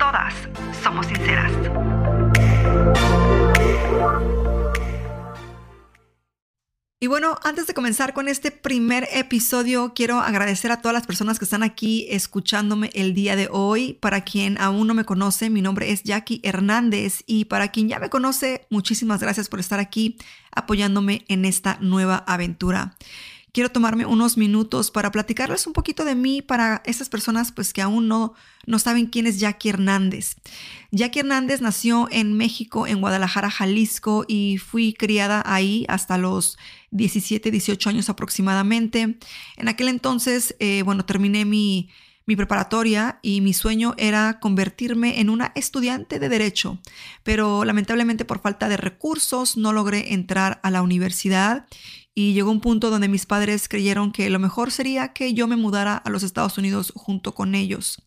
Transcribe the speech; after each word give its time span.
todas 0.00 0.32
somos 0.82 1.06
sinceras. 1.06 1.52
Y 7.02 7.06
bueno, 7.06 7.36
antes 7.42 7.66
de 7.66 7.74
comenzar 7.74 8.12
con 8.12 8.28
este 8.28 8.50
primer 8.50 9.08
episodio, 9.12 9.92
quiero 9.94 10.20
agradecer 10.20 10.70
a 10.72 10.80
todas 10.80 10.94
las 10.94 11.06
personas 11.06 11.38
que 11.38 11.44
están 11.44 11.62
aquí 11.62 12.06
escuchándome 12.10 12.90
el 12.94 13.14
día 13.14 13.36
de 13.36 13.48
hoy. 13.50 13.94
Para 14.00 14.22
quien 14.22 14.58
aún 14.58 14.86
no 14.86 14.94
me 14.94 15.04
conoce, 15.04 15.48
mi 15.50 15.62
nombre 15.62 15.92
es 15.92 16.02
Jackie 16.02 16.40
Hernández 16.42 17.22
y 17.26 17.46
para 17.46 17.68
quien 17.68 17.88
ya 17.88 17.98
me 17.98 18.10
conoce, 18.10 18.66
muchísimas 18.70 19.20
gracias 19.20 19.48
por 19.48 19.60
estar 19.60 19.80
aquí 19.80 20.18
apoyándome 20.50 21.24
en 21.28 21.44
esta 21.44 21.78
nueva 21.80 22.16
aventura 22.26 22.96
quiero 23.52 23.70
tomarme 23.70 24.06
unos 24.06 24.36
minutos 24.36 24.90
para 24.90 25.10
platicarles 25.10 25.66
un 25.66 25.72
poquito 25.72 26.04
de 26.04 26.14
mí 26.14 26.42
para 26.42 26.82
esas 26.84 27.08
personas 27.08 27.52
pues 27.52 27.72
que 27.72 27.82
aún 27.82 28.08
no, 28.08 28.34
no 28.66 28.78
saben 28.78 29.06
quién 29.06 29.26
es 29.26 29.38
Jackie 29.40 29.70
Hernández. 29.70 30.36
Jackie 30.90 31.20
Hernández 31.20 31.60
nació 31.60 32.08
en 32.10 32.36
México, 32.36 32.86
en 32.86 33.00
Guadalajara, 33.00 33.50
Jalisco 33.50 34.24
y 34.26 34.58
fui 34.58 34.92
criada 34.92 35.42
ahí 35.46 35.84
hasta 35.88 36.18
los 36.18 36.58
17, 36.90 37.50
18 37.50 37.88
años 37.90 38.08
aproximadamente. 38.08 39.18
En 39.56 39.68
aquel 39.68 39.88
entonces, 39.88 40.54
eh, 40.58 40.82
bueno, 40.82 41.04
terminé 41.04 41.44
mi 41.44 41.88
mi 42.30 42.36
preparatoria 42.36 43.18
y 43.22 43.40
mi 43.40 43.52
sueño 43.52 43.94
era 43.96 44.38
convertirme 44.38 45.20
en 45.20 45.30
una 45.30 45.50
estudiante 45.56 46.20
de 46.20 46.28
derecho, 46.28 46.78
pero 47.24 47.64
lamentablemente 47.64 48.24
por 48.24 48.40
falta 48.40 48.68
de 48.68 48.76
recursos 48.76 49.56
no 49.56 49.72
logré 49.72 50.12
entrar 50.12 50.60
a 50.62 50.70
la 50.70 50.82
universidad 50.82 51.66
y 52.14 52.32
llegó 52.32 52.50
un 52.50 52.60
punto 52.60 52.90
donde 52.90 53.08
mis 53.08 53.24
padres 53.24 53.68
creyeron 53.68 54.10
que 54.10 54.28
lo 54.30 54.38
mejor 54.38 54.72
sería 54.72 55.12
que 55.12 55.32
yo 55.32 55.46
me 55.46 55.56
mudara 55.56 55.96
a 55.96 56.10
los 56.10 56.22
Estados 56.22 56.58
Unidos 56.58 56.92
junto 56.96 57.34
con 57.34 57.54
ellos. 57.54 58.02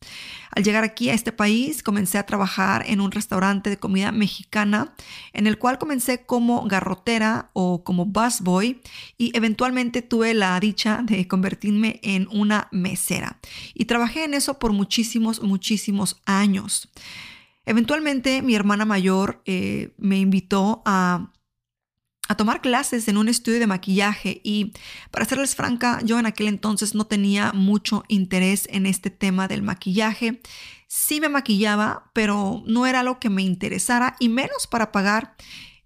Al 0.51 0.63
llegar 0.63 0.83
aquí 0.83 1.09
a 1.09 1.13
este 1.13 1.31
país, 1.31 1.81
comencé 1.81 2.17
a 2.17 2.25
trabajar 2.25 2.83
en 2.87 2.99
un 2.99 3.11
restaurante 3.11 3.69
de 3.69 3.77
comida 3.77 4.11
mexicana, 4.11 4.93
en 5.31 5.47
el 5.47 5.57
cual 5.57 5.79
comencé 5.79 6.25
como 6.25 6.65
garrotera 6.67 7.49
o 7.53 7.83
como 7.83 8.05
busboy 8.05 8.81
y 9.17 9.35
eventualmente 9.35 10.01
tuve 10.01 10.33
la 10.33 10.59
dicha 10.59 11.01
de 11.03 11.27
convertirme 11.27 11.99
en 12.03 12.27
una 12.29 12.67
mesera. 12.71 13.39
Y 13.73 13.85
trabajé 13.85 14.25
en 14.25 14.33
eso 14.33 14.59
por 14.59 14.73
muchísimos, 14.73 15.41
muchísimos 15.41 16.21
años. 16.25 16.89
Eventualmente 17.65 18.41
mi 18.41 18.55
hermana 18.55 18.83
mayor 18.83 19.41
eh, 19.45 19.93
me 19.97 20.19
invitó 20.19 20.81
a 20.85 21.31
a 22.29 22.35
tomar 22.35 22.61
clases 22.61 23.07
en 23.07 23.17
un 23.17 23.27
estudio 23.27 23.59
de 23.59 23.67
maquillaje 23.67 24.39
y 24.43 24.73
para 25.11 25.25
serles 25.25 25.55
franca, 25.55 25.99
yo 26.03 26.19
en 26.19 26.25
aquel 26.25 26.47
entonces 26.47 26.95
no 26.95 27.05
tenía 27.05 27.51
mucho 27.53 28.03
interés 28.07 28.67
en 28.71 28.85
este 28.85 29.09
tema 29.09 29.47
del 29.47 29.61
maquillaje. 29.61 30.41
Sí 30.87 31.19
me 31.19 31.29
maquillaba, 31.29 32.09
pero 32.13 32.63
no 32.65 32.85
era 32.85 33.03
lo 33.03 33.19
que 33.19 33.29
me 33.29 33.41
interesara 33.41 34.15
y 34.19 34.29
menos 34.29 34.67
para 34.67 34.91
pagar 34.91 35.35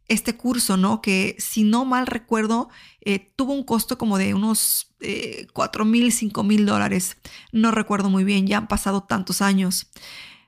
este 0.07 0.37
curso, 0.37 0.77
¿no? 0.77 1.01
Que 1.01 1.35
si 1.39 1.63
no 1.63 1.85
mal 1.85 2.07
recuerdo, 2.07 2.69
eh, 3.01 3.31
tuvo 3.35 3.53
un 3.53 3.63
costo 3.63 3.97
como 3.97 4.17
de 4.17 4.33
unos 4.33 4.93
eh, 4.99 5.47
4 5.53 5.85
mil, 5.85 6.11
5 6.11 6.43
mil 6.43 6.65
dólares. 6.65 7.17
No 7.51 7.71
recuerdo 7.71 8.09
muy 8.09 8.23
bien, 8.23 8.47
ya 8.47 8.57
han 8.57 8.67
pasado 8.67 9.03
tantos 9.03 9.41
años. 9.41 9.89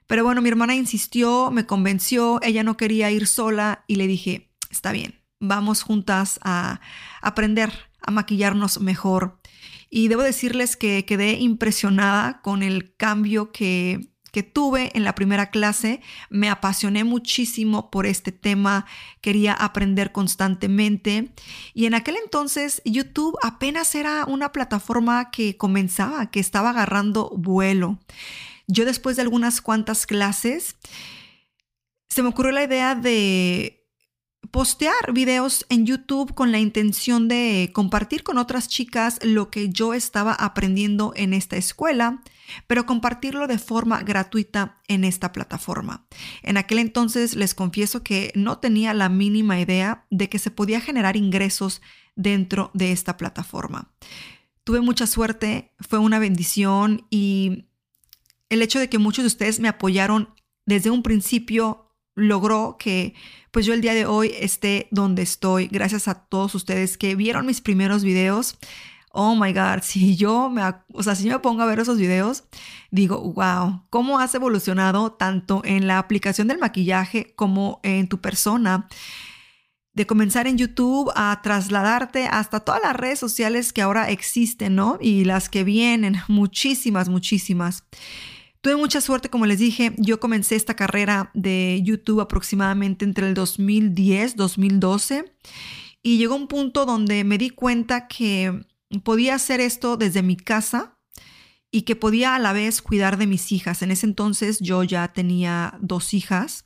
Pero 0.07 0.23
bueno, 0.23 0.41
mi 0.41 0.49
hermana 0.49 0.75
insistió, 0.75 1.51
me 1.51 1.65
convenció, 1.65 2.39
ella 2.41 2.63
no 2.63 2.77
quería 2.77 3.11
ir 3.11 3.27
sola 3.27 3.83
y 3.87 3.95
le 3.95 4.07
dije, 4.07 4.49
está 4.71 4.91
bien, 4.91 5.18
vamos 5.39 5.83
juntas 5.83 6.39
a 6.43 6.81
aprender 7.21 7.71
a 8.01 8.11
maquillarnos 8.11 8.79
mejor. 8.79 9.39
Y 9.89 10.07
debo 10.07 10.21
decirles 10.21 10.77
que 10.77 11.05
quedé 11.05 11.33
impresionada 11.33 12.41
con 12.41 12.61
el 12.61 12.95
cambio 12.95 13.51
que, 13.51 14.11
que 14.31 14.43
tuve 14.43 14.91
en 14.93 15.03
la 15.03 15.15
primera 15.15 15.49
clase. 15.49 16.01
Me 16.29 16.49
apasioné 16.49 17.03
muchísimo 17.03 17.89
por 17.89 18.05
este 18.05 18.31
tema, 18.31 18.85
quería 19.21 19.53
aprender 19.53 20.11
constantemente. 20.11 21.33
Y 21.73 21.85
en 21.85 21.95
aquel 21.95 22.17
entonces 22.23 22.81
YouTube 22.85 23.37
apenas 23.41 23.95
era 23.95 24.25
una 24.25 24.51
plataforma 24.51 25.31
que 25.31 25.57
comenzaba, 25.57 26.29
que 26.29 26.39
estaba 26.39 26.69
agarrando 26.69 27.31
vuelo. 27.35 27.99
Yo 28.67 28.85
después 28.85 29.15
de 29.15 29.23
algunas 29.23 29.61
cuantas 29.61 30.05
clases, 30.05 30.77
se 32.09 32.21
me 32.21 32.29
ocurrió 32.29 32.51
la 32.51 32.63
idea 32.63 32.93
de 32.93 33.78
postear 34.51 35.13
videos 35.13 35.65
en 35.69 35.85
YouTube 35.85 36.33
con 36.33 36.51
la 36.51 36.59
intención 36.59 37.27
de 37.27 37.71
compartir 37.73 38.23
con 38.23 38.37
otras 38.37 38.67
chicas 38.67 39.19
lo 39.21 39.49
que 39.51 39.69
yo 39.69 39.93
estaba 39.93 40.33
aprendiendo 40.33 41.13
en 41.15 41.33
esta 41.33 41.55
escuela, 41.55 42.21
pero 42.65 42.85
compartirlo 42.85 43.47
de 43.47 43.59
forma 43.59 44.01
gratuita 44.01 44.81
en 44.87 45.03
esta 45.03 45.31
plataforma. 45.31 46.07
En 46.41 46.57
aquel 46.57 46.79
entonces 46.79 47.35
les 47.35 47.53
confieso 47.53 48.01
que 48.01 48.31
no 48.35 48.57
tenía 48.57 48.93
la 48.93 49.09
mínima 49.09 49.59
idea 49.59 50.05
de 50.09 50.29
que 50.29 50.39
se 50.39 50.51
podía 50.51 50.81
generar 50.81 51.15
ingresos 51.15 51.81
dentro 52.15 52.71
de 52.73 52.91
esta 52.91 53.17
plataforma. 53.17 53.91
Tuve 54.63 54.81
mucha 54.81 55.07
suerte, 55.07 55.73
fue 55.79 55.99
una 55.99 56.19
bendición 56.19 57.05
y 57.09 57.65
el 58.49 58.61
hecho 58.61 58.79
de 58.79 58.89
que 58.89 58.97
muchos 58.97 59.23
de 59.23 59.27
ustedes 59.27 59.59
me 59.59 59.67
apoyaron 59.67 60.33
desde 60.65 60.89
un 60.89 61.03
principio 61.03 61.88
logró 62.19 62.77
que 62.77 63.13
pues 63.51 63.65
yo 63.65 63.73
el 63.73 63.81
día 63.81 63.93
de 63.93 64.05
hoy 64.05 64.33
esté 64.39 64.87
donde 64.91 65.23
estoy, 65.23 65.67
gracias 65.67 66.07
a 66.07 66.15
todos 66.15 66.53
ustedes 66.55 66.97
que 66.97 67.15
vieron 67.15 67.45
mis 67.45 67.61
primeros 67.61 68.03
videos. 68.03 68.57
Oh 69.11 69.35
my 69.35 69.53
God, 69.53 69.79
si 69.81 70.15
yo 70.15 70.49
me, 70.49 70.61
o 70.93 71.03
sea, 71.03 71.15
si 71.15 71.27
me 71.27 71.39
pongo 71.39 71.63
a 71.63 71.65
ver 71.65 71.79
esos 71.79 71.97
videos, 71.97 72.43
digo, 72.91 73.33
wow, 73.33 73.83
cómo 73.89 74.19
has 74.19 74.35
evolucionado 74.35 75.13
tanto 75.13 75.61
en 75.65 75.87
la 75.87 75.97
aplicación 75.97 76.47
del 76.47 76.59
maquillaje 76.59 77.33
como 77.35 77.79
en 77.83 78.07
tu 78.07 78.19
persona. 78.21 78.87
De 79.93 80.05
comenzar 80.05 80.47
en 80.47 80.57
YouTube 80.57 81.11
a 81.15 81.41
trasladarte 81.41 82.27
hasta 82.27 82.59
todas 82.59 82.81
las 82.81 82.95
redes 82.95 83.19
sociales 83.19 83.73
que 83.73 83.81
ahora 83.81 84.09
existen, 84.11 84.75
¿no? 84.75 84.97
Y 85.01 85.25
las 85.25 85.49
que 85.49 85.63
vienen, 85.63 86.17
muchísimas, 86.27 87.09
muchísimas. 87.09 87.83
Tuve 88.61 88.75
mucha 88.75 88.99
suerte, 88.99 89.29
como 89.29 89.45
les 89.45 89.59
dije, 89.59 89.93
yo 89.97 90.19
comencé 90.19 90.57
esta 90.57 90.75
carrera 90.75 91.31
de 91.33 91.79
YouTube 91.81 92.19
aproximadamente 92.19 93.05
entre 93.05 93.27
el 93.27 93.33
2010, 93.33 94.35
2012 94.35 95.33
y 96.03 96.17
llegó 96.17 96.35
un 96.35 96.47
punto 96.49 96.85
donde 96.85 97.23
me 97.23 97.37
di 97.37 97.51
cuenta 97.51 98.07
que 98.09 98.65
podía 99.03 99.35
hacer 99.35 99.61
esto 99.61 99.95
desde 99.95 100.23
mi 100.23 100.35
casa 100.35 100.97
y 101.71 101.83
que 101.83 101.95
podía 101.95 102.35
a 102.35 102.39
la 102.39 102.51
vez 102.51 102.81
cuidar 102.81 103.17
de 103.17 103.27
mis 103.27 103.53
hijas. 103.53 103.81
En 103.81 103.91
ese 103.91 104.07
entonces 104.07 104.59
yo 104.59 104.83
ya 104.83 105.13
tenía 105.13 105.77
dos 105.79 106.13
hijas 106.13 106.65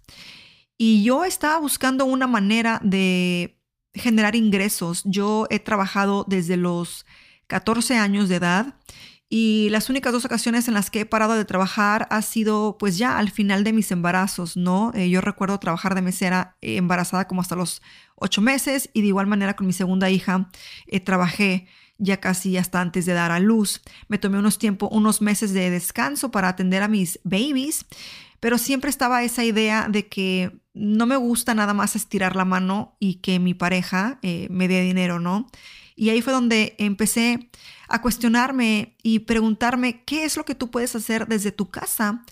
y 0.80 1.04
yo 1.04 1.26
estaba 1.26 1.60
buscando 1.60 2.06
una 2.06 2.26
manera 2.26 2.82
de 2.84 3.62
generar 3.94 4.36
ingresos. 4.36 5.04
Yo 5.06 5.46
he 5.52 5.60
trabajado 5.60 6.26
desde 6.28 6.58
los 6.58 7.06
14 7.46 7.98
años 7.98 8.30
de 8.30 8.38
edad 8.38 8.80
y 9.36 9.70
las 9.72 9.90
únicas 9.90 10.14
dos 10.14 10.26
ocasiones 10.26 10.68
en 10.68 10.76
las 10.76 10.92
que 10.92 11.00
he 11.00 11.06
parado 11.08 11.34
de 11.34 11.44
trabajar 11.44 12.06
ha 12.12 12.22
sido 12.22 12.78
pues 12.78 13.00
ya 13.00 13.18
al 13.18 13.32
final 13.32 13.64
de 13.64 13.74
mis 13.74 13.92
embarazos, 13.92 14.56
¿no? 14.56 14.92
Eh, 14.94 15.10
yo 15.10 15.22
recuerdo 15.22 15.60
trabajar 15.60 15.96
de 15.96 16.04
mesera 16.04 16.56
eh, 16.62 16.76
embarazada 16.78 17.28
como 17.28 17.42
hasta 17.42 17.56
los 17.56 17.82
ocho 18.14 18.44
meses 18.44 18.92
y 18.94 19.02
de 19.02 19.08
igual 19.08 19.26
manera 19.26 19.56
con 19.56 19.66
mi 19.66 19.74
segunda 19.74 20.12
hija 20.12 20.52
eh, 20.86 21.00
trabajé 21.00 21.66
ya 21.98 22.18
casi 22.18 22.58
hasta 22.58 22.80
antes 22.80 23.08
de 23.08 23.14
dar 23.14 23.32
a 23.32 23.40
luz. 23.40 23.82
Me 24.08 24.20
tomé 24.20 24.38
unos 24.38 24.60
tiempo, 24.60 24.88
unos 24.90 25.20
meses 25.20 25.52
de 25.52 25.72
descanso 25.72 26.30
para 26.30 26.50
atender 26.50 26.84
a 26.84 26.88
mis 26.88 27.20
babies, 27.24 27.88
pero 28.40 28.60
siempre 28.60 28.92
estaba 28.92 29.24
esa 29.24 29.44
idea 29.44 29.88
de 29.90 30.10
que 30.10 30.52
no 30.76 31.08
me 31.08 31.18
gusta 31.18 31.56
nada 31.56 31.74
más 31.74 31.96
estirar 31.96 32.36
la 32.36 32.46
mano 32.46 32.98
y 33.00 33.16
que 33.16 33.40
mi 33.40 33.56
pareja 33.56 34.20
me 34.22 34.68
dé 34.68 34.82
dinero, 34.82 35.20
¿no? 35.20 35.48
Y 35.96 36.10
ahí 36.10 36.22
fue 36.22 36.34
donde 36.34 36.76
empecé 36.80 37.50
a 37.88 38.02
cuestionarme 38.02 38.96
y 39.04 39.20
preguntarme 39.20 40.04
qué 40.04 40.26
es 40.26 40.38
lo 40.38 40.46
que 40.46 40.56
tú 40.56 40.72
puedes 40.72 40.96
hacer 40.96 41.28
desde 41.28 41.52
tu 41.52 41.70
casa 41.70 42.24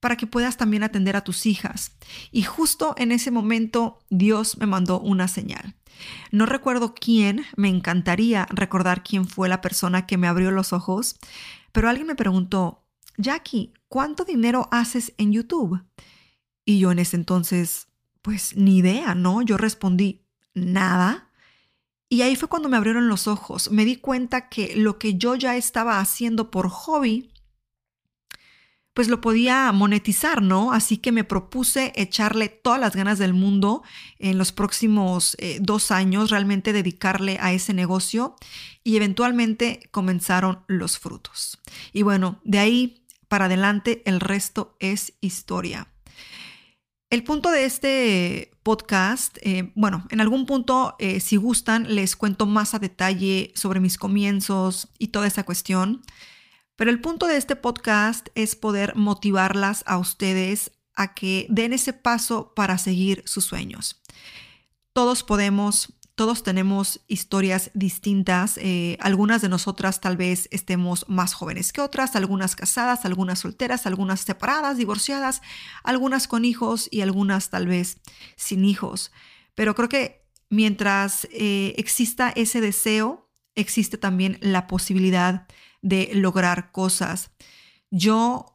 para 0.00 0.16
que 0.16 0.26
puedas 0.26 0.56
también 0.56 0.82
atender 0.82 1.14
a 1.16 1.24
tus 1.24 1.46
hijas. 1.46 1.92
Y 2.32 2.42
justo 2.42 2.94
en 2.96 3.12
ese 3.12 3.30
momento 3.30 3.98
Dios 4.08 4.56
me 4.58 4.66
mandó 4.66 4.98
una 4.98 5.28
señal. 5.28 5.76
No 6.30 6.46
recuerdo 6.46 6.94
quién, 6.94 7.44
me 7.56 7.68
encantaría 7.68 8.46
recordar 8.50 9.04
quién 9.04 9.26
fue 9.26 9.48
la 9.48 9.60
persona 9.60 10.06
que 10.06 10.16
me 10.16 10.28
abrió 10.28 10.50
los 10.50 10.72
ojos, 10.72 11.16
pero 11.72 11.88
alguien 11.88 12.06
me 12.06 12.14
preguntó, 12.14 12.86
Jackie, 13.18 13.74
¿cuánto 13.88 14.24
dinero 14.24 14.68
haces 14.72 15.12
en 15.18 15.32
YouTube? 15.32 15.82
Y 16.64 16.78
yo 16.78 16.90
en 16.92 16.98
ese 17.00 17.16
entonces, 17.16 17.88
pues 18.22 18.56
ni 18.56 18.78
idea, 18.78 19.14
¿no? 19.14 19.42
Yo 19.42 19.58
respondí, 19.58 20.24
nada. 20.54 21.29
Y 22.12 22.22
ahí 22.22 22.34
fue 22.34 22.48
cuando 22.48 22.68
me 22.68 22.76
abrieron 22.76 23.08
los 23.08 23.28
ojos. 23.28 23.70
Me 23.70 23.84
di 23.84 23.94
cuenta 23.94 24.48
que 24.48 24.74
lo 24.74 24.98
que 24.98 25.14
yo 25.14 25.36
ya 25.36 25.56
estaba 25.56 26.00
haciendo 26.00 26.50
por 26.50 26.68
hobby, 26.68 27.30
pues 28.94 29.06
lo 29.06 29.20
podía 29.20 29.70
monetizar, 29.70 30.42
¿no? 30.42 30.72
Así 30.72 30.96
que 30.96 31.12
me 31.12 31.22
propuse 31.22 31.92
echarle 31.94 32.48
todas 32.48 32.80
las 32.80 32.96
ganas 32.96 33.20
del 33.20 33.32
mundo 33.32 33.84
en 34.18 34.38
los 34.38 34.50
próximos 34.50 35.36
eh, 35.38 35.58
dos 35.62 35.92
años, 35.92 36.30
realmente 36.30 36.72
dedicarle 36.72 37.38
a 37.40 37.52
ese 37.52 37.74
negocio 37.74 38.34
y 38.82 38.96
eventualmente 38.96 39.88
comenzaron 39.92 40.64
los 40.66 40.98
frutos. 40.98 41.60
Y 41.92 42.02
bueno, 42.02 42.40
de 42.42 42.58
ahí 42.58 43.04
para 43.28 43.44
adelante 43.44 44.02
el 44.04 44.18
resto 44.18 44.76
es 44.80 45.12
historia. 45.20 45.86
El 47.10 47.24
punto 47.24 47.50
de 47.50 47.64
este 47.64 48.52
podcast, 48.62 49.36
eh, 49.42 49.72
bueno, 49.74 50.06
en 50.10 50.20
algún 50.20 50.46
punto, 50.46 50.94
eh, 51.00 51.18
si 51.18 51.34
gustan, 51.34 51.92
les 51.92 52.14
cuento 52.14 52.46
más 52.46 52.72
a 52.72 52.78
detalle 52.78 53.52
sobre 53.56 53.80
mis 53.80 53.98
comienzos 53.98 54.88
y 54.96 55.08
toda 55.08 55.26
esa 55.26 55.42
cuestión. 55.42 56.02
Pero 56.76 56.92
el 56.92 57.00
punto 57.00 57.26
de 57.26 57.36
este 57.36 57.56
podcast 57.56 58.28
es 58.36 58.54
poder 58.54 58.94
motivarlas 58.94 59.82
a 59.88 59.98
ustedes 59.98 60.70
a 60.94 61.12
que 61.12 61.48
den 61.50 61.72
ese 61.72 61.92
paso 61.92 62.54
para 62.54 62.78
seguir 62.78 63.24
sus 63.26 63.44
sueños. 63.44 64.00
Todos 64.92 65.24
podemos, 65.24 65.92
todos 66.14 66.42
tenemos 66.42 67.00
historias 67.08 67.70
distintas. 67.74 68.58
Eh, 68.58 68.98
algunas 69.00 69.42
de 69.42 69.48
nosotras 69.48 70.00
tal 70.00 70.16
vez 70.16 70.48
estemos 70.50 71.06
más 71.08 71.34
jóvenes 71.34 71.72
que 71.72 71.80
otras, 71.80 72.16
algunas 72.16 72.56
casadas, 72.56 73.04
algunas 73.04 73.38
solteras, 73.38 73.86
algunas 73.86 74.20
separadas, 74.20 74.76
divorciadas, 74.76 75.40
algunas 75.82 76.28
con 76.28 76.44
hijos 76.44 76.88
y 76.90 77.00
algunas 77.00 77.50
tal 77.50 77.66
vez 77.66 77.98
sin 78.36 78.64
hijos. 78.64 79.12
Pero 79.54 79.74
creo 79.74 79.88
que 79.88 80.26
mientras 80.50 81.26
eh, 81.32 81.74
exista 81.78 82.30
ese 82.30 82.60
deseo, 82.60 83.30
existe 83.54 83.96
también 83.96 84.38
la 84.40 84.66
posibilidad 84.66 85.46
de 85.82 86.10
lograr 86.14 86.72
cosas. 86.72 87.30
Yo 87.90 88.49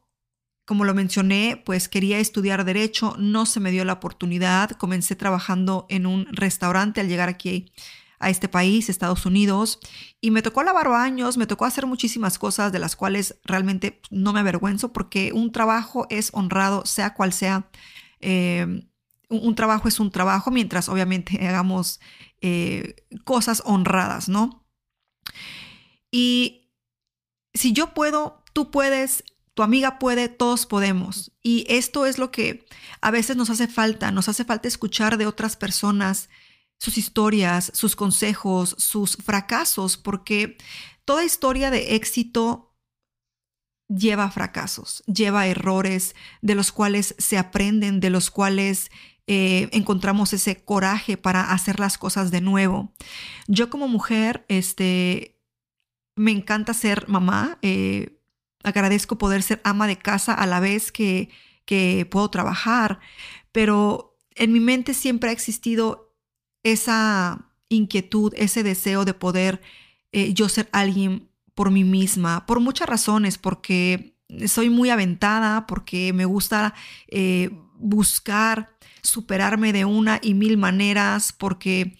como 0.66 0.84
lo 0.84 0.94
mencioné, 0.94 1.62
pues 1.64 1.88
quería 1.88 2.18
estudiar 2.18 2.64
derecho, 2.64 3.14
no 3.18 3.46
se 3.46 3.60
me 3.60 3.70
dio 3.70 3.84
la 3.84 3.94
oportunidad. 3.94 4.70
Comencé 4.72 5.14
trabajando 5.14 5.86
en 5.88 6.06
un 6.06 6.26
restaurante 6.32 7.00
al 7.00 7.08
llegar 7.08 7.28
aquí 7.28 7.72
a 8.18 8.30
este 8.30 8.48
país, 8.48 8.88
Estados 8.88 9.26
Unidos, 9.26 9.78
y 10.20 10.32
me 10.32 10.42
tocó 10.42 10.64
lavar 10.64 10.88
baños, 10.88 11.36
me 11.36 11.46
tocó 11.46 11.66
hacer 11.66 11.86
muchísimas 11.86 12.38
cosas 12.38 12.72
de 12.72 12.80
las 12.80 12.96
cuales 12.96 13.38
realmente 13.44 14.00
no 14.10 14.32
me 14.32 14.40
avergüenzo 14.40 14.92
porque 14.92 15.32
un 15.32 15.52
trabajo 15.52 16.06
es 16.10 16.30
honrado, 16.32 16.84
sea 16.84 17.14
cual 17.14 17.32
sea. 17.32 17.70
Eh, 18.20 18.88
un, 19.28 19.54
trabajo 19.54 19.86
es 19.86 20.00
un 20.00 20.10
trabajo, 20.10 20.50
mientras 20.50 20.88
obviamente 20.88 21.38
hagamos 21.46 22.00
eh, 22.40 23.06
cosas 23.24 23.62
honradas, 23.64 24.28
¿no? 24.28 24.66
Y 26.10 26.72
si 27.54 27.72
yo 27.72 27.94
puedo, 27.94 28.42
tú 28.52 28.70
puedes, 28.72 29.22
tu 29.56 29.62
amiga 29.62 29.98
puede, 29.98 30.28
todos 30.28 30.66
podemos. 30.66 31.32
Y 31.42 31.64
esto 31.70 32.04
es 32.04 32.18
lo 32.18 32.30
que 32.30 32.66
a 33.00 33.10
veces 33.10 33.38
nos 33.38 33.48
hace 33.48 33.66
falta, 33.66 34.10
nos 34.10 34.28
hace 34.28 34.44
falta 34.44 34.68
escuchar 34.68 35.16
de 35.16 35.26
otras 35.26 35.56
personas 35.56 36.28
sus 36.78 36.98
historias, 36.98 37.72
sus 37.72 37.96
consejos, 37.96 38.76
sus 38.78 39.16
fracasos, 39.16 39.96
porque 39.96 40.58
toda 41.06 41.24
historia 41.24 41.70
de 41.70 41.94
éxito 41.96 42.76
lleva 43.88 44.30
fracasos, 44.30 45.02
lleva 45.06 45.46
errores 45.46 46.14
de 46.42 46.54
los 46.54 46.70
cuales 46.70 47.14
se 47.16 47.38
aprenden, 47.38 47.98
de 47.98 48.10
los 48.10 48.30
cuales 48.30 48.90
eh, 49.26 49.70
encontramos 49.72 50.34
ese 50.34 50.62
coraje 50.64 51.16
para 51.16 51.52
hacer 51.52 51.80
las 51.80 51.96
cosas 51.96 52.30
de 52.30 52.42
nuevo. 52.42 52.92
Yo 53.46 53.70
como 53.70 53.88
mujer, 53.88 54.44
este, 54.48 55.40
me 56.14 56.32
encanta 56.32 56.74
ser 56.74 57.08
mamá. 57.08 57.58
Eh, 57.62 58.15
agradezco 58.66 59.16
poder 59.16 59.42
ser 59.42 59.60
ama 59.64 59.86
de 59.86 59.96
casa 59.96 60.34
a 60.34 60.46
la 60.46 60.60
vez 60.60 60.90
que, 60.90 61.30
que 61.64 62.06
puedo 62.10 62.28
trabajar, 62.30 62.98
pero 63.52 64.18
en 64.34 64.52
mi 64.52 64.60
mente 64.60 64.92
siempre 64.92 65.30
ha 65.30 65.32
existido 65.32 66.12
esa 66.62 67.52
inquietud, 67.68 68.32
ese 68.36 68.62
deseo 68.62 69.04
de 69.04 69.14
poder 69.14 69.62
eh, 70.12 70.34
yo 70.34 70.48
ser 70.48 70.68
alguien 70.72 71.28
por 71.54 71.70
mí 71.70 71.84
misma, 71.84 72.44
por 72.44 72.60
muchas 72.60 72.88
razones, 72.88 73.38
porque 73.38 74.16
soy 74.46 74.68
muy 74.68 74.90
aventada, 74.90 75.66
porque 75.66 76.12
me 76.12 76.24
gusta 76.24 76.74
eh, 77.08 77.50
buscar 77.78 78.76
superarme 79.00 79.72
de 79.72 79.84
una 79.84 80.18
y 80.20 80.34
mil 80.34 80.56
maneras, 80.58 81.32
porque 81.32 81.96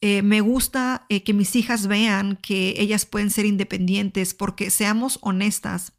eh, 0.00 0.22
me 0.22 0.40
gusta 0.40 1.06
eh, 1.08 1.24
que 1.24 1.34
mis 1.34 1.56
hijas 1.56 1.88
vean 1.88 2.36
que 2.36 2.74
ellas 2.78 3.04
pueden 3.04 3.30
ser 3.30 3.46
independientes 3.46 4.32
porque 4.32 4.70
seamos 4.70 5.18
honestas. 5.22 5.92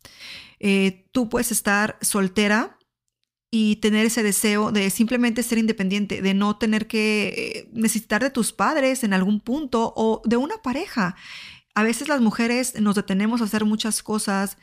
Eh, 0.59 1.05
tú 1.11 1.27
puedes 1.27 1.51
estar 1.51 1.97
soltera 2.01 2.77
y 3.51 3.77
tener 3.77 4.05
ese 4.05 4.23
deseo 4.23 4.71
de 4.71 4.89
simplemente 4.89 5.43
ser 5.43 5.57
independiente, 5.57 6.21
de 6.21 6.33
no 6.33 6.57
tener 6.57 6.87
que 6.87 7.67
necesitar 7.73 8.21
de 8.21 8.29
tus 8.29 8.53
padres 8.53 9.03
en 9.03 9.13
algún 9.13 9.41
punto 9.41 9.91
o 9.97 10.21
de 10.23 10.37
una 10.37 10.61
pareja. 10.61 11.15
A 11.75 11.83
veces 11.83 12.07
las 12.07 12.21
mujeres 12.21 12.79
nos 12.79 12.95
detenemos 12.95 13.41
a 13.41 13.45
hacer 13.45 13.65
muchas 13.65 14.03
cosas 14.03 14.57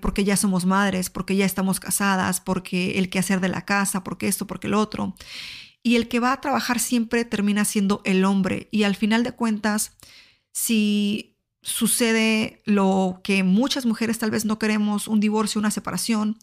porque 0.00 0.22
ya 0.22 0.36
somos 0.36 0.64
madres, 0.64 1.10
porque 1.10 1.34
ya 1.34 1.44
estamos 1.44 1.80
casadas, 1.80 2.40
porque 2.40 2.98
el 2.98 3.10
quehacer 3.10 3.40
de 3.40 3.48
la 3.48 3.64
casa, 3.64 4.04
porque 4.04 4.28
esto, 4.28 4.46
porque 4.46 4.68
el 4.68 4.74
otro 4.74 5.14
y 5.82 5.96
el 5.96 6.08
que 6.08 6.20
va 6.20 6.32
a 6.32 6.40
trabajar 6.40 6.78
siempre 6.78 7.24
termina 7.24 7.64
siendo 7.64 8.02
el 8.04 8.24
hombre. 8.24 8.68
Y 8.70 8.84
al 8.84 8.96
final 8.96 9.24
de 9.24 9.32
cuentas, 9.32 9.92
si 10.52 11.36
sucede 11.62 12.62
lo 12.64 13.20
que 13.24 13.42
muchas 13.42 13.86
mujeres 13.86 14.18
tal 14.18 14.30
vez 14.30 14.44
no 14.44 14.58
queremos, 14.58 15.08
un 15.08 15.20
divorcio, 15.20 15.58
una 15.58 15.70
separación, 15.70 16.38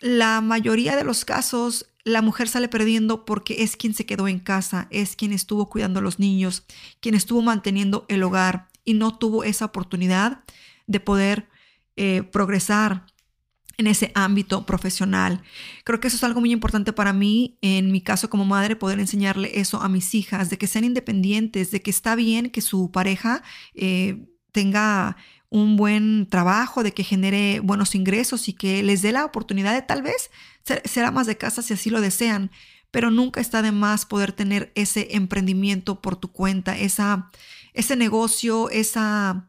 la 0.00 0.40
mayoría 0.40 0.96
de 0.96 1.04
los 1.04 1.24
casos 1.24 1.86
la 2.08 2.22
mujer 2.22 2.48
sale 2.48 2.68
perdiendo 2.68 3.24
porque 3.24 3.62
es 3.62 3.76
quien 3.76 3.94
se 3.94 4.06
quedó 4.06 4.28
en 4.28 4.38
casa, 4.38 4.88
es 4.90 5.16
quien 5.16 5.32
estuvo 5.32 5.68
cuidando 5.68 6.00
a 6.00 6.02
los 6.02 6.18
niños, 6.18 6.64
quien 7.00 7.14
estuvo 7.14 7.42
manteniendo 7.42 8.06
el 8.08 8.22
hogar 8.22 8.68
y 8.84 8.94
no 8.94 9.16
tuvo 9.16 9.44
esa 9.44 9.66
oportunidad 9.66 10.42
de 10.86 11.00
poder 11.00 11.48
eh, 11.96 12.22
progresar 12.22 13.06
en 13.78 13.86
ese 13.86 14.10
ámbito 14.14 14.66
profesional. 14.66 15.42
Creo 15.84 16.00
que 16.00 16.08
eso 16.08 16.16
es 16.16 16.24
algo 16.24 16.40
muy 16.40 16.52
importante 16.52 16.92
para 16.92 17.12
mí, 17.12 17.56
en 17.62 17.90
mi 17.92 18.00
caso 18.00 18.28
como 18.28 18.44
madre, 18.44 18.76
poder 18.76 18.98
enseñarle 18.98 19.60
eso 19.60 19.80
a 19.80 19.88
mis 19.88 20.14
hijas, 20.14 20.50
de 20.50 20.58
que 20.58 20.66
sean 20.66 20.84
independientes, 20.84 21.70
de 21.70 21.80
que 21.80 21.90
está 21.90 22.16
bien 22.16 22.50
que 22.50 22.60
su 22.60 22.90
pareja 22.90 23.42
eh, 23.74 24.26
tenga 24.50 25.16
un 25.48 25.76
buen 25.76 26.26
trabajo, 26.28 26.82
de 26.82 26.92
que 26.92 27.04
genere 27.04 27.60
buenos 27.60 27.94
ingresos 27.94 28.48
y 28.48 28.52
que 28.52 28.82
les 28.82 29.00
dé 29.00 29.12
la 29.12 29.24
oportunidad 29.24 29.72
de 29.72 29.82
tal 29.82 30.02
vez 30.02 30.30
ser, 30.64 30.82
ser 30.84 31.04
amas 31.04 31.28
de 31.28 31.38
casa 31.38 31.62
si 31.62 31.72
así 31.72 31.88
lo 31.88 32.00
desean, 32.00 32.50
pero 32.90 33.12
nunca 33.12 33.40
está 33.40 33.62
de 33.62 33.72
más 33.72 34.06
poder 34.06 34.32
tener 34.32 34.72
ese 34.74 35.08
emprendimiento 35.12 36.02
por 36.02 36.16
tu 36.16 36.32
cuenta, 36.32 36.76
esa, 36.76 37.30
ese 37.74 37.94
negocio, 37.94 38.70
esa 38.70 39.48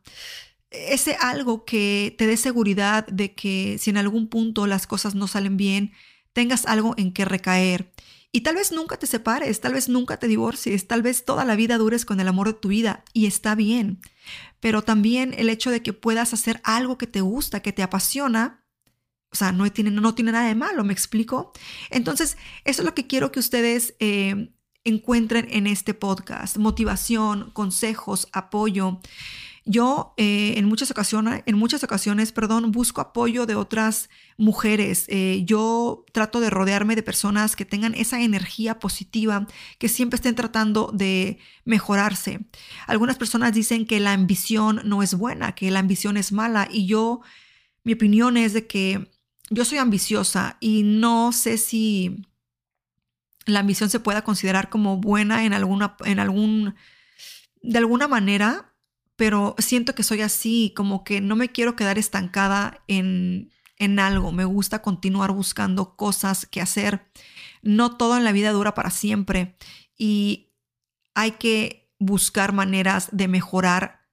ese 0.71 1.15
algo 1.19 1.65
que 1.65 2.15
te 2.17 2.27
dé 2.27 2.37
seguridad 2.37 3.07
de 3.07 3.33
que 3.33 3.77
si 3.79 3.89
en 3.89 3.97
algún 3.97 4.27
punto 4.27 4.67
las 4.67 4.87
cosas 4.87 5.15
no 5.15 5.27
salen 5.27 5.57
bien, 5.57 5.93
tengas 6.33 6.65
algo 6.65 6.93
en 6.97 7.11
que 7.11 7.25
recaer. 7.25 7.91
Y 8.31 8.41
tal 8.41 8.55
vez 8.55 8.71
nunca 8.71 8.97
te 8.97 9.07
separes, 9.07 9.59
tal 9.59 9.73
vez 9.73 9.89
nunca 9.89 10.17
te 10.17 10.27
divorcies, 10.27 10.87
tal 10.87 11.01
vez 11.01 11.25
toda 11.25 11.45
la 11.45 11.55
vida 11.55 11.79
dures 11.79 12.05
con 12.05 12.19
el 12.19 12.27
amor 12.27 12.47
de 12.47 12.53
tu 12.53 12.67
vida 12.67 13.03
y 13.11 13.25
está 13.25 13.55
bien. 13.55 14.01
Pero 14.59 14.83
también 14.83 15.33
el 15.35 15.49
hecho 15.49 15.71
de 15.71 15.81
que 15.81 15.93
puedas 15.93 16.33
hacer 16.33 16.61
algo 16.63 16.97
que 16.97 17.07
te 17.07 17.21
gusta, 17.21 17.61
que 17.61 17.73
te 17.73 17.81
apasiona, 17.81 18.63
o 19.31 19.35
sea, 19.35 19.51
no 19.51 19.71
tiene, 19.71 19.89
no 19.89 20.13
tiene 20.13 20.31
nada 20.31 20.47
de 20.47 20.55
malo, 20.55 20.83
¿me 20.83 20.93
explico? 20.93 21.53
Entonces, 21.89 22.37
eso 22.65 22.81
es 22.81 22.85
lo 22.85 22.93
que 22.93 23.07
quiero 23.07 23.31
que 23.31 23.39
ustedes 23.39 23.95
eh, 23.99 24.51
encuentren 24.83 25.47
en 25.49 25.65
este 25.65 25.95
podcast. 25.95 26.57
Motivación, 26.57 27.49
consejos, 27.51 28.27
apoyo. 28.31 28.99
Yo 29.71 30.15
eh, 30.17 30.55
en, 30.57 30.65
muchas 30.65 30.89
ocasiones, 30.89 31.43
en 31.45 31.55
muchas 31.55 31.83
ocasiones, 31.83 32.31
perdón, 32.31 32.71
busco 32.71 33.01
apoyo 33.01 33.45
de 33.45 33.53
otras 33.53 34.09
mujeres. 34.35 35.05
Eh, 35.09 35.43
yo 35.45 36.05
trato 36.11 36.39
de 36.39 36.49
rodearme 36.49 36.95
de 36.95 37.03
personas 37.03 37.55
que 37.55 37.65
tengan 37.65 37.93
esa 37.93 38.19
energía 38.19 38.79
positiva, 38.79 39.45
que 39.77 39.87
siempre 39.87 40.15
estén 40.15 40.33
tratando 40.33 40.89
de 40.91 41.37
mejorarse. 41.65 42.39
Algunas 42.87 43.17
personas 43.17 43.53
dicen 43.53 43.85
que 43.85 43.99
la 43.99 44.13
ambición 44.13 44.81
no 44.85 45.03
es 45.03 45.13
buena, 45.13 45.53
que 45.53 45.69
la 45.69 45.81
ambición 45.81 46.17
es 46.17 46.31
mala 46.31 46.67
y 46.71 46.87
yo, 46.87 47.21
mi 47.83 47.93
opinión 47.93 48.37
es 48.37 48.53
de 48.53 48.65
que 48.65 49.11
yo 49.51 49.65
soy 49.65 49.77
ambiciosa 49.77 50.57
y 50.59 50.81
no 50.81 51.31
sé 51.31 51.59
si 51.59 52.25
la 53.45 53.59
ambición 53.59 53.91
se 53.91 53.99
pueda 53.99 54.23
considerar 54.23 54.71
como 54.71 54.97
buena 54.97 55.45
en 55.45 55.53
alguna, 55.53 55.95
en 56.05 56.17
algún, 56.17 56.73
de 57.61 57.77
alguna 57.77 58.07
manera, 58.07 58.69
pero 59.19 59.53
siento 59.57 59.95
que 59.95 60.03
soy 60.03 60.21
así, 60.21 60.71
como 60.77 61.03
que 61.03 61.19
no 61.19 61.35
me 61.35 61.49
quiero 61.49 61.75
quedar 61.75 61.97
estancada 61.97 62.81
en, 62.87 63.51
en 63.75 63.99
algo, 63.99 64.31
me 64.31 64.45
gusta 64.45 64.81
continuar 64.81 65.33
buscando 65.33 65.97
cosas 65.97 66.45
que 66.45 66.61
hacer. 66.61 67.11
No 67.61 67.97
todo 67.97 68.15
en 68.15 68.23
la 68.23 68.31
vida 68.31 68.53
dura 68.53 68.73
para 68.73 68.91
siempre 68.91 69.57
y 69.97 70.53
hay 71.15 71.31
que 71.31 71.91
buscar 71.99 72.53
maneras 72.53 73.09
de 73.11 73.27
mejorar 73.27 74.07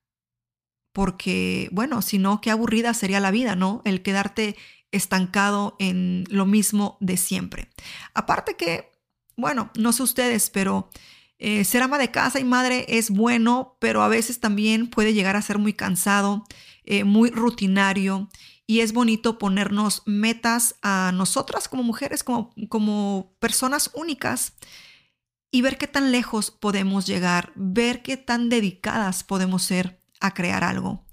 porque, 0.93 1.69
bueno, 1.71 2.03
si 2.03 2.19
no, 2.19 2.41
qué 2.41 2.51
aburrida 2.51 2.93
sería 2.93 3.21
la 3.21 3.31
vida, 3.31 3.55
¿no? 3.55 3.83
El 3.85 4.03
quedarte 4.03 4.57
estancado 4.91 5.77
en 5.79 6.25
lo 6.31 6.47
mismo 6.47 6.97
de 6.99 7.17
siempre. 7.17 7.71
Aparte 8.13 8.57
que, 8.57 8.91
bueno, 9.37 9.71
no 9.79 9.93
sé 9.93 10.03
ustedes, 10.03 10.51
pero 10.51 10.91
eh, 11.39 11.65
ser 11.65 11.83
ama 11.83 11.99
de 11.99 12.11
casa 12.11 12.41
y 12.41 12.45
madre 12.45 12.87
es 12.89 13.11
bueno, 13.11 13.77
pero 13.79 14.03
a 14.03 14.09
veces 14.09 14.41
también 14.41 14.89
puede 14.89 15.13
llegar 15.13 15.37
a 15.37 15.43
ser 15.43 15.59
muy 15.59 15.75
cansado, 15.75 16.45
eh, 16.85 17.05
muy 17.05 17.31
rutinario 17.31 18.29
y 18.67 18.81
es 18.81 18.93
bonito 18.93 19.39
ponernos 19.39 20.03
metas 20.07 20.77
a 20.83 21.13
nosotras 21.15 21.69
como 21.69 21.83
mujeres, 21.83 22.25
como, 22.25 22.55
como 22.69 23.35
personas 23.39 23.91
únicas 23.95 24.55
y 25.51 25.63
ver 25.63 25.79
qué 25.79 25.87
tan 25.87 26.11
lejos 26.11 26.51
podemos 26.51 27.07
llegar, 27.07 27.53
ver 27.55 28.03
qué 28.03 28.17
tan 28.17 28.49
dedicadas 28.49 29.23
podemos 29.23 29.63
ser 29.63 30.01
a 30.21 30.35
crear 30.35 30.65
algo. 30.65 31.05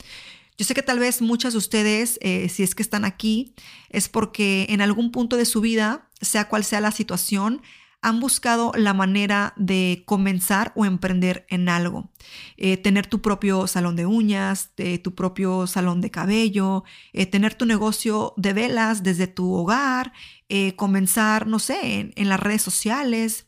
Yo 0.58 0.66
sé 0.66 0.74
que 0.74 0.84
tal 0.84 1.00
vez 1.00 1.22
muchas 1.22 1.54
de 1.54 1.60
ustedes, 1.60 2.20
eh, 2.22 2.48
si 2.50 2.64
es 2.64 2.76
que 2.76 2.84
están 2.84 3.06
aquí, 3.06 3.56
es 3.90 4.08
porque 4.10 4.68
en 4.70 4.82
algún 4.82 5.12
punto 5.12 5.36
de 5.36 5.46
su 5.46 5.62
vida, 5.62 6.10
sea 6.22 6.48
cual 6.48 6.64
sea 6.64 6.80
la 6.80 6.92
situación, 6.92 7.62
han 8.04 8.20
buscado 8.20 8.74
la 8.76 8.94
manera 8.94 9.54
de 9.56 10.04
comenzar 10.06 10.74
o 10.76 10.86
emprender 10.86 11.46
en 11.50 11.70
algo. 11.70 12.12
Eh, 12.58 12.76
tener 12.76 13.08
tu 13.08 13.22
propio 13.22 13.66
salón 13.66 13.96
de 13.96 14.06
uñas, 14.06 14.72
tu 15.02 15.16
propio 15.16 15.68
salón 15.68 16.02
de 16.02 16.12
cabello, 16.12 16.84
eh, 17.14 17.26
tener 17.26 17.56
tu 17.56 17.66
negocio 17.66 18.34
de 18.36 18.52
velas 18.52 19.04
desde 19.04 19.28
tu 19.28 19.54
hogar, 19.54 20.12
eh, 20.50 20.76
comenzar, 20.76 21.48
no 21.48 21.60
sé, 21.60 22.12
en, 22.14 22.30
las 22.30 22.40
redes 22.40 22.62
sociales. 22.62 23.46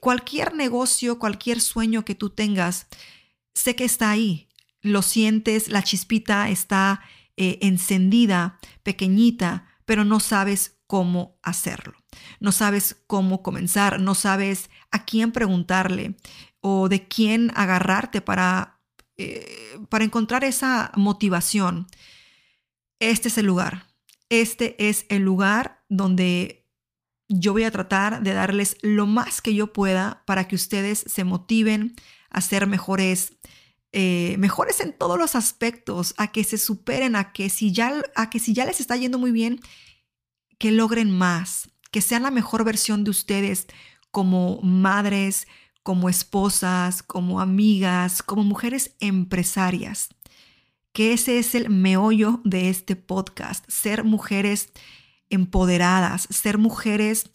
cualquier 0.00 0.54
negocio, 0.54 1.18
cualquier 1.18 1.60
sueño 1.60 2.04
que 2.04 2.14
tú 2.14 2.30
tengas, 2.30 2.88
sé 3.54 3.74
que 3.74 3.84
está 3.84 4.10
ahí. 4.10 4.48
Lo 4.82 5.02
sientes, 5.02 5.68
la 5.68 5.82
chispita 5.82 6.48
está 6.50 7.00
encendida, 7.36 8.58
pequeñita, 8.82 9.66
pero 9.84 10.04
no 10.04 10.20
sabes 10.20 10.78
cómo 10.86 11.38
hacerlo. 11.42 11.97
No 12.40 12.52
sabes 12.52 12.96
cómo 13.06 13.42
comenzar, 13.42 14.00
no 14.00 14.14
sabes 14.14 14.70
a 14.90 15.04
quién 15.04 15.32
preguntarle 15.32 16.14
o 16.60 16.88
de 16.88 17.06
quién 17.08 17.52
agarrarte 17.54 18.20
para, 18.20 18.80
eh, 19.16 19.78
para 19.88 20.04
encontrar 20.04 20.44
esa 20.44 20.92
motivación. 20.96 21.86
Este 23.00 23.28
es 23.28 23.38
el 23.38 23.46
lugar. 23.46 23.86
Este 24.28 24.88
es 24.88 25.06
el 25.08 25.22
lugar 25.22 25.82
donde 25.88 26.66
yo 27.28 27.52
voy 27.52 27.64
a 27.64 27.70
tratar 27.70 28.22
de 28.22 28.32
darles 28.32 28.76
lo 28.82 29.06
más 29.06 29.42
que 29.42 29.54
yo 29.54 29.72
pueda 29.72 30.22
para 30.26 30.48
que 30.48 30.56
ustedes 30.56 31.04
se 31.06 31.24
motiven 31.24 31.94
a 32.30 32.40
ser 32.40 32.66
mejores, 32.66 33.34
eh, 33.92 34.36
mejores 34.38 34.80
en 34.80 34.92
todos 34.92 35.18
los 35.18 35.34
aspectos, 35.34 36.14
a 36.16 36.32
que 36.32 36.44
se 36.44 36.58
superen, 36.58 37.16
a 37.16 37.32
que 37.32 37.50
si 37.50 37.72
ya, 37.72 38.02
a 38.14 38.30
que 38.30 38.38
si 38.38 38.54
ya 38.54 38.64
les 38.64 38.80
está 38.80 38.96
yendo 38.96 39.18
muy 39.18 39.30
bien, 39.30 39.60
que 40.58 40.72
logren 40.72 41.10
más, 41.10 41.70
que 41.90 42.00
sean 42.00 42.22
la 42.22 42.30
mejor 42.30 42.64
versión 42.64 43.04
de 43.04 43.10
ustedes 43.10 43.66
como 44.10 44.60
madres, 44.62 45.46
como 45.82 46.08
esposas, 46.08 47.02
como 47.02 47.40
amigas, 47.40 48.22
como 48.22 48.44
mujeres 48.44 48.94
empresarias. 49.00 50.08
Que 50.92 51.12
ese 51.12 51.38
es 51.38 51.54
el 51.54 51.70
meollo 51.70 52.40
de 52.44 52.68
este 52.68 52.96
podcast, 52.96 53.64
ser 53.70 54.04
mujeres 54.04 54.70
empoderadas, 55.30 56.26
ser 56.30 56.58
mujeres 56.58 57.30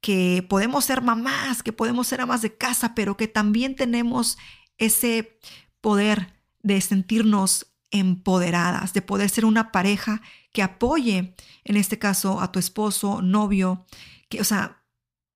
que 0.00 0.46
podemos 0.48 0.84
ser 0.84 1.02
mamás, 1.02 1.62
que 1.62 1.72
podemos 1.72 2.06
ser 2.06 2.20
amas 2.20 2.42
de 2.42 2.56
casa, 2.56 2.94
pero 2.94 3.16
que 3.16 3.28
también 3.28 3.74
tenemos 3.74 4.38
ese 4.78 5.38
poder 5.80 6.34
de 6.62 6.80
sentirnos 6.80 7.72
empoderadas, 7.90 8.92
de 8.92 9.02
poder 9.02 9.30
ser 9.30 9.44
una 9.44 9.72
pareja 9.72 10.20
que 10.56 10.62
apoye, 10.62 11.34
en 11.64 11.76
este 11.76 11.98
caso, 11.98 12.40
a 12.40 12.50
tu 12.50 12.58
esposo, 12.58 13.20
novio, 13.20 13.84
que, 14.30 14.40
o 14.40 14.44
sea, 14.44 14.82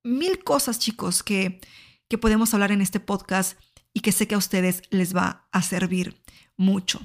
mil 0.03 0.43
cosas, 0.43 0.79
chicos, 0.79 1.23
que, 1.23 1.61
que 2.09 2.17
podemos 2.17 2.55
hablar 2.55 2.73
en 2.73 2.81
este 2.81 3.01
podcast 3.01 3.61
y 3.93 4.01
que 4.01 4.13
sé 4.13 4.27
que 4.27 4.35
a 4.35 4.39
ustedes 4.39 4.81
les 4.89 5.15
va 5.15 5.47
a 5.53 5.61
servir 5.61 6.23
mucho. 6.57 7.03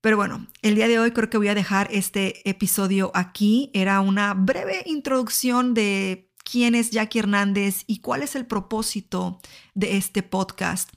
Pero 0.00 0.16
bueno, 0.16 0.48
el 0.62 0.74
día 0.74 0.88
de 0.88 0.98
hoy 0.98 1.12
creo 1.12 1.30
que 1.30 1.38
voy 1.38 1.46
a 1.46 1.54
dejar 1.54 1.86
este 1.92 2.48
episodio 2.50 3.12
aquí. 3.14 3.70
Era 3.74 4.00
una 4.00 4.34
breve 4.34 4.82
introducción 4.86 5.72
de 5.72 6.29
quién 6.50 6.74
es 6.74 6.90
Jackie 6.90 7.20
Hernández 7.20 7.84
y 7.86 7.98
cuál 7.98 8.22
es 8.22 8.34
el 8.34 8.44
propósito 8.44 9.40
de 9.74 9.96
este 9.96 10.22
podcast. 10.22 10.90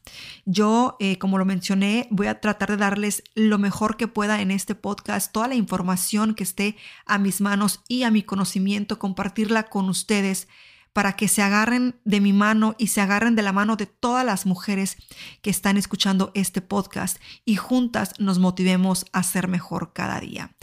Yo, 0.46 0.98
eh, 1.00 1.18
como 1.20 1.38
lo 1.38 1.46
mencioné, 1.46 2.08
voy 2.10 2.28
a 2.28 2.42
tratar 2.42 2.72
de 2.72 2.78
darles 2.78 3.24
lo 3.36 3.60
mejor 3.60 3.96
que 3.96 4.08
pueda 4.08 4.42
en 4.42 4.50
este 4.50 4.74
podcast, 4.74 5.32
toda 5.32 5.48
la 5.48 5.56
información 5.56 6.34
que 6.34 6.44
esté 6.44 6.76
a 7.06 7.20
mis 7.20 7.40
manos 7.40 7.82
y 7.88 8.04
a 8.04 8.12
mi 8.12 8.24
conocimiento, 8.24 8.98
compartirla 8.98 9.64
con 9.64 9.90
ustedes 9.90 10.48
para 10.92 11.16
que 11.16 11.28
se 11.28 11.42
agarren 11.42 11.96
de 12.04 12.20
mi 12.20 12.34
mano 12.34 12.76
y 12.78 12.88
se 12.88 13.02
agarren 13.02 13.36
de 13.36 13.42
la 13.42 13.52
mano 13.52 13.76
de 13.76 13.86
todas 13.86 14.26
las 14.26 14.46
mujeres 14.46 14.98
que 15.42 15.50
están 15.50 15.78
escuchando 15.78 16.32
este 16.34 16.62
podcast 16.62 17.18
y 17.46 17.56
juntas 17.56 18.14
nos 18.20 18.40
motivemos 18.40 19.06
a 19.12 19.24
ser 19.24 19.48
mejor 19.48 19.92
cada 19.94 20.20
día. 20.20 20.56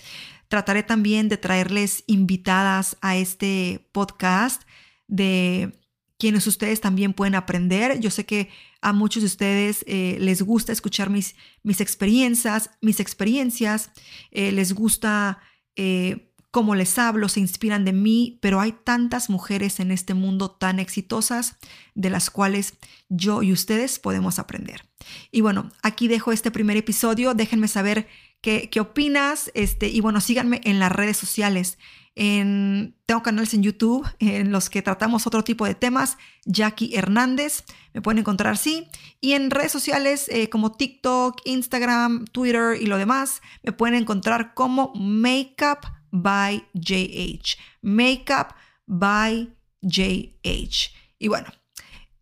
Trataré 0.48 0.82
también 0.82 1.28
de 1.28 1.36
traerles 1.36 2.02
invitadas 2.08 2.96
a 3.00 3.14
este 3.16 3.86
podcast 3.92 4.62
de 5.10 5.72
quienes 6.18 6.46
ustedes 6.46 6.80
también 6.80 7.12
pueden 7.12 7.34
aprender. 7.34 7.98
Yo 7.98 8.10
sé 8.10 8.24
que 8.24 8.48
a 8.80 8.92
muchos 8.92 9.22
de 9.22 9.26
ustedes 9.26 9.84
eh, 9.86 10.16
les 10.20 10.42
gusta 10.42 10.72
escuchar 10.72 11.10
mis, 11.10 11.34
mis 11.62 11.80
experiencias, 11.80 12.70
mis 12.80 13.00
experiencias, 13.00 13.90
eh, 14.30 14.52
les 14.52 14.72
gusta 14.74 15.40
eh, 15.76 16.30
cómo 16.50 16.74
les 16.74 16.98
hablo, 16.98 17.28
se 17.28 17.40
inspiran 17.40 17.84
de 17.84 17.92
mí, 17.92 18.38
pero 18.42 18.60
hay 18.60 18.72
tantas 18.72 19.30
mujeres 19.30 19.80
en 19.80 19.90
este 19.90 20.14
mundo 20.14 20.50
tan 20.50 20.78
exitosas 20.78 21.56
de 21.94 22.10
las 22.10 22.30
cuales 22.30 22.74
yo 23.08 23.42
y 23.42 23.52
ustedes 23.52 23.98
podemos 23.98 24.38
aprender. 24.38 24.84
Y 25.30 25.40
bueno, 25.40 25.70
aquí 25.82 26.06
dejo 26.06 26.32
este 26.32 26.50
primer 26.50 26.76
episodio. 26.76 27.34
Déjenme 27.34 27.66
saber 27.68 28.08
qué, 28.42 28.68
opinas. 28.80 29.50
Este, 29.54 29.88
y 29.88 30.00
bueno, 30.00 30.20
síganme 30.20 30.60
en 30.64 30.78
las 30.80 30.92
redes 30.92 31.16
sociales. 31.16 31.78
En, 32.16 32.96
tengo 33.06 33.22
canales 33.22 33.54
en 33.54 33.62
YouTube 33.62 34.06
en 34.18 34.52
los 34.52 34.68
que 34.68 34.82
tratamos 34.82 35.26
otro 35.26 35.44
tipo 35.44 35.64
de 35.64 35.74
temas. 35.74 36.18
Jackie 36.44 36.94
Hernández, 36.94 37.64
me 37.94 38.02
pueden 38.02 38.18
encontrar 38.18 38.52
así. 38.52 38.88
Y 39.20 39.32
en 39.32 39.50
redes 39.50 39.72
sociales 39.72 40.26
eh, 40.28 40.48
como 40.48 40.72
TikTok, 40.72 41.40
Instagram, 41.44 42.26
Twitter 42.26 42.80
y 42.80 42.86
lo 42.86 42.98
demás, 42.98 43.42
me 43.62 43.72
pueden 43.72 43.94
encontrar 43.94 44.54
como 44.54 44.92
Makeup 44.94 45.86
by 46.10 46.66
JH. 46.74 47.56
Makeup 47.82 48.54
by 48.86 49.54
JH. 49.82 50.92
Y 51.18 51.28
bueno, 51.28 51.48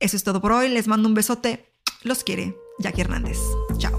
eso 0.00 0.16
es 0.16 0.25
todo 0.25 0.40
por 0.40 0.52
hoy. 0.52 0.68
Les 0.68 0.87
mando 0.87 1.09
un 1.09 1.14
besote. 1.14 1.73
Los 2.02 2.23
quiere 2.23 2.54
Jackie 2.78 3.00
Hernández. 3.00 3.38
Chao. 3.78 3.97